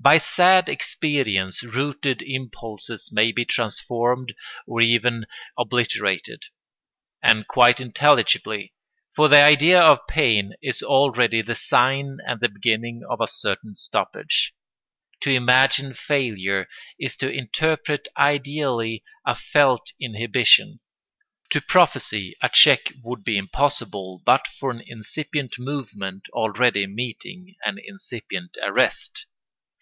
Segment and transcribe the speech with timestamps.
[0.00, 4.32] By sad experience rooted impulses may be transformed
[4.64, 5.26] or even
[5.58, 6.44] obliterated.
[7.20, 8.74] And quite intelligibly:
[9.16, 13.74] for the idea of pain is already the sign and the beginning of a certain
[13.74, 14.54] stoppage.
[15.22, 16.68] To imagine failure
[17.00, 20.78] is to interpret ideally a felt inhibition.
[21.50, 27.80] To prophesy a check would be impossible but for an incipient movement already meeting an
[27.84, 29.26] incipient arrest.